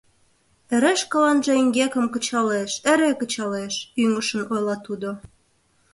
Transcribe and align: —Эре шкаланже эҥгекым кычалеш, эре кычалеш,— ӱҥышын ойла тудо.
—Эре 0.73 0.93
шкаланже 1.01 1.51
эҥгекым 1.59 2.05
кычалеш, 2.13 2.71
эре 2.91 3.11
кычалеш,— 3.19 3.73
ӱҥышын 4.03 4.41
ойла 4.53 4.75
тудо. 4.85 5.11